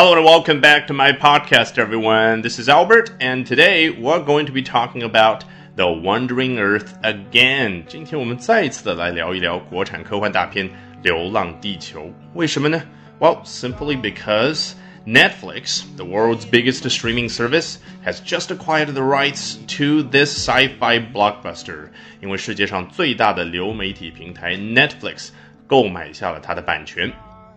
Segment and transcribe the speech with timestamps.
[0.00, 2.42] Hello and welcome back to my podcast, everyone.
[2.42, 5.44] This is Albert, and today we're going to be talking about
[5.76, 7.84] The Wandering Earth again.
[7.86, 10.68] 今天我们再一次的来聊一聊国产科幻大片《
[11.02, 12.06] 流浪地球》。
[12.34, 12.82] 为什么呢？
[13.18, 14.72] Well, simply because
[15.06, 21.90] Netflix, the world's biggest streaming service, has just acquired the rights to this sci-fi blockbuster.
[22.20, 25.28] 因为世界上最大的流媒体平台 Netflix
[25.66, 27.12] 购买下了它的版权。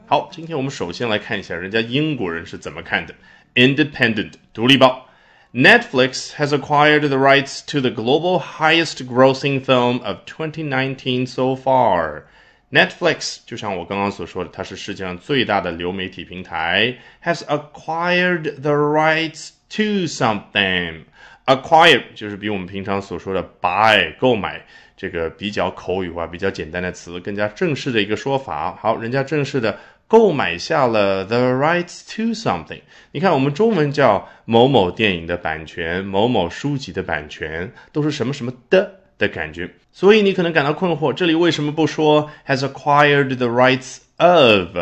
[0.05, 3.13] 好，今天我们首先来看一下人家英国人是怎么看的。
[3.53, 5.07] Independent 独立报，
[5.53, 12.23] Netflix has acquired the rights to the global highest grossing film of 2019 so far.
[12.71, 21.03] Netflix 就像我刚刚所说的，它是世界上最大的流媒体平台，has acquired the rights to something.
[21.45, 24.63] Acquire 就是比我们平常所说的 buy 购买
[24.95, 28.75] 这个比较口语化、比较简单的词，更加正式的一个说法。
[28.81, 29.77] 好，人家正式的。
[30.06, 32.80] 购买下了 the rights to something。
[33.12, 39.70] 你看，我们中文叫某某电影的版权、某某书籍的版权，都是什么什么的的感觉。
[39.92, 44.76] 所以你可能感到困惑，这里为什么不说 has acquired the rights of？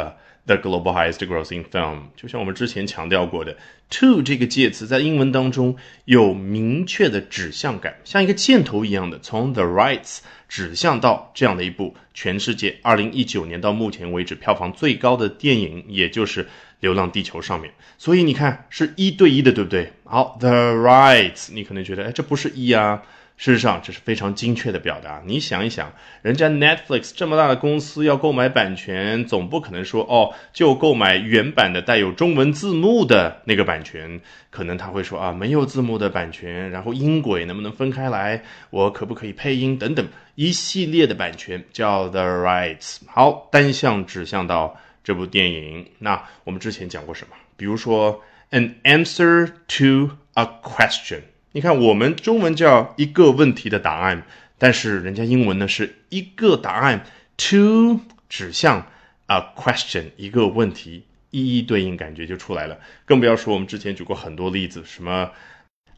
[0.44, 3.56] The global highest grossing film，就像我们之前强调过的
[3.90, 10.18] ，to 这个介词在英文当中有明确的指向感，像一个箭头一样的，从 the rights
[10.48, 16.42] 指向到这样的一部全世界二零一九年到目前为止票房最高的电影，也就是
[16.80, 17.72] 《流浪地球》上面。
[17.96, 19.92] 所以你看是一对一的，对不对？
[20.02, 23.00] 好，the rights，你可能觉得，哎，这不是一啊。
[23.42, 25.20] 事实上，这是非常精确的表达。
[25.26, 34.20] 你想一想，人家 Netflix 这么大的公司要购买版权，总不可能说哦，就购买原版的带有中文字幕的那个版权。
[34.50, 38.44] 可能他会说啊，没有字幕的版权，然后音轨能不能分开来？
[38.70, 40.06] 我可不可以配音等等
[40.36, 42.98] 一系列的版权叫 the rights。
[43.08, 45.84] 好，单向指向到这部电影。
[45.98, 47.34] 那我们之前讲过什么？
[47.56, 51.22] 比如说 an answer to a question。
[51.54, 54.22] 你看，我们中文叫一个问题的答案，
[54.56, 57.04] 但是人家英文呢是一个答案
[57.36, 58.86] ，to 指向
[59.26, 62.78] a question 一个问题，一一对应，感觉就出来了。
[63.04, 65.30] 更不要说我们之前举过很多例子，什么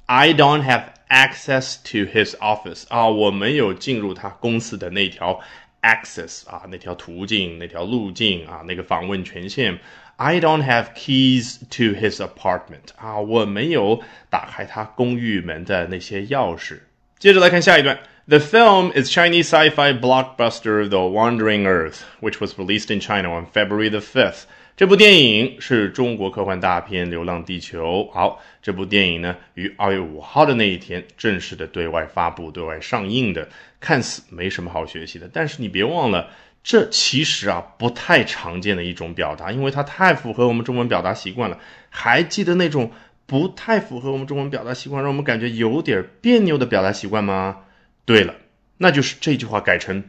[0.07, 5.41] I don't have access to his office 啊，我没有进入他公司的那条
[5.84, 9.80] access 啊，那条途径、那条路径啊，那个访问权限。
[10.18, 16.80] I don't have keys to his apartment 啊，我没有打开他公寓门的那些钥匙。
[17.18, 18.00] 接着来看下一段。
[18.28, 23.90] The film is Chinese sci-fi blockbuster The Wandering Earth, which was released in China on February
[23.90, 24.44] the 5th.
[24.77, 28.01] 这部电影是中国科幻大片《流浪地球》。
[28.11, 33.49] 好，这部电影呢，于二月五号的那一天正式的对外发布、对外上映的。
[33.79, 36.29] 看似没什么好学习的，但是你别忘了。
[36.65, 41.61] 这其实啊不太常见的一种表达，因为它太符合我们中文表达习惯了。
[41.89, 42.91] 还记得那种
[43.27, 47.59] 不太符合我们中文表达习惯，让我们感觉有点别扭的表达习惯吗？
[48.05, 48.35] 对了，
[48.79, 50.03] 那就是这句话改成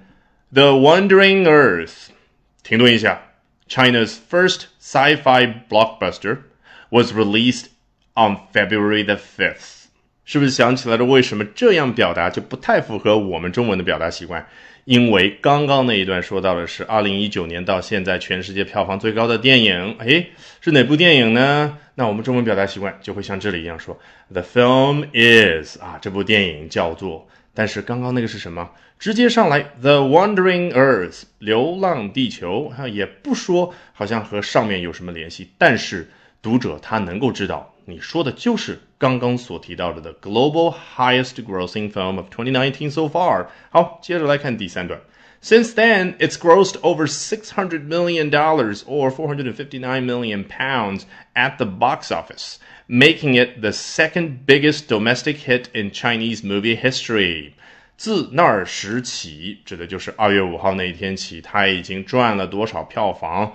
[0.52, 2.08] The Wandering Earth。
[2.64, 3.22] 停顿一下
[3.70, 6.40] ，China's first sci-fi blockbuster
[6.90, 7.66] was released
[8.14, 9.86] on February the fifth。
[10.24, 11.06] 是不是想起来了？
[11.06, 14.48] 为什么这样表达就不太符合我们中文的表达习惯？
[14.86, 20.32] 因为刚刚那一段说到的是二零一九年到现在全世界票房最高的电影，诶，
[20.62, 21.78] 是哪部电影呢？
[21.96, 24.00] 那我们中文表达习惯就会像这里一样说
[24.32, 27.28] ：The film is 啊，这部电影叫做。
[27.56, 28.70] 但是刚刚那个是什么？
[29.00, 36.08] 直接上来，The Wandering Earth，流浪地球，哈，也不说，好像和上面有什么联系，但是。
[36.45, 43.47] 读者他能够知道你说的就是刚刚所提到的 the global highest grossing film of 2019 so far。
[43.71, 45.01] 好，接着来看第三段。
[45.43, 51.05] Since then, it's grossed over $600 million or 459 million pounds
[51.35, 57.53] at the box office, making it the second biggest domestic hit in Chinese movie history.
[57.97, 63.55] 自那时起，指的就是二月五号那一天起，它已经赚了多少票房？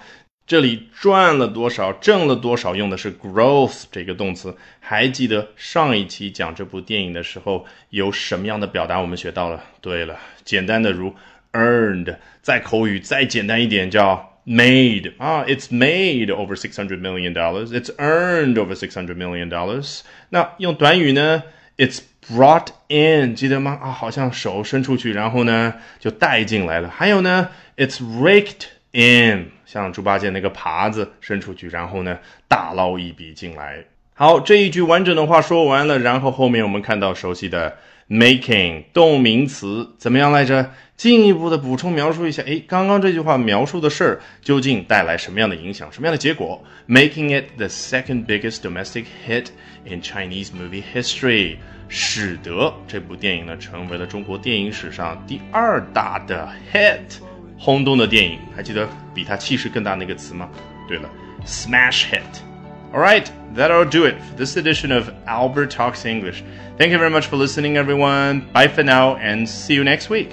[0.51, 4.53] 这里赚了多少，挣了多少，用的是 growth 这个动词。
[4.81, 9.63] 还记得上一期讲这部电影的时候，有什么样的表达我们学到了？
[9.81, 11.15] 对了，简单的如
[11.53, 20.01] earned，再口语再简单一点叫 made 啊，it's made over six hundred million dollars，it's earned over six hundred million dollars。
[20.31, 21.45] 那用短语呢
[21.77, 23.79] ，it's brought in，记得吗？
[23.81, 26.91] 啊，好像手伸出去，然后呢就带进来了。
[26.91, 29.53] 还有呢，it's raked in。
[29.71, 32.19] 像猪八戒那个耙子伸出去，然后呢
[32.49, 33.85] 大捞一笔进来。
[34.15, 37.77] 好，这一句完整的话说完了，然后后面我们看到熟悉的
[38.09, 40.73] Making 动名词怎么样来着？
[40.97, 49.47] 进一步的补充描述一下，诶，刚刚这句话描述的事儿究竟带来什么样的影响，什么样的结果？Making it the second biggest domestic hit
[49.85, 51.57] in Chinese movie history，
[51.89, 57.23] 使得这部电影呢成为了中国电影史上第二大的 hit，
[57.60, 58.40] 轰动的电影。
[58.56, 60.50] 还记得比它气势更大那个词吗？
[60.88, 61.10] 对了，
[61.46, 63.26] smash hit。All right,
[63.56, 66.44] that'll do it for this edition of Albert Talks English.
[66.78, 68.44] Thank you very much for listening, everyone.
[68.54, 70.30] Bye for now, and see you next week.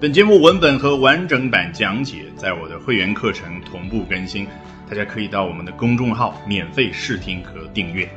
[0.00, 4.46] 本节目文本和完整版讲解在我的会员课程同步更新，
[4.88, 8.08] 大家可以到我们的公众号免费试听和订阅。